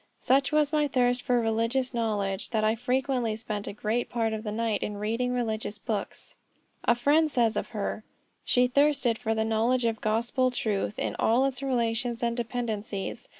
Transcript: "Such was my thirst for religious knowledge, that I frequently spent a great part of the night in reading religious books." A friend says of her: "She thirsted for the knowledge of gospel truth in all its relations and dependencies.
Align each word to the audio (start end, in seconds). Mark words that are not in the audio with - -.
"Such 0.17 0.51
was 0.51 0.73
my 0.73 0.87
thirst 0.87 1.21
for 1.21 1.39
religious 1.39 1.93
knowledge, 1.93 2.49
that 2.49 2.63
I 2.63 2.73
frequently 2.73 3.35
spent 3.35 3.67
a 3.67 3.71
great 3.71 4.09
part 4.09 4.33
of 4.33 4.43
the 4.43 4.51
night 4.51 4.81
in 4.81 4.97
reading 4.97 5.31
religious 5.31 5.77
books." 5.77 6.33
A 6.85 6.95
friend 6.95 7.29
says 7.29 7.55
of 7.55 7.67
her: 7.69 8.03
"She 8.43 8.65
thirsted 8.67 9.19
for 9.19 9.35
the 9.35 9.45
knowledge 9.45 9.85
of 9.85 10.01
gospel 10.01 10.49
truth 10.49 10.97
in 10.97 11.15
all 11.19 11.45
its 11.45 11.61
relations 11.61 12.23
and 12.23 12.35
dependencies. 12.35 13.29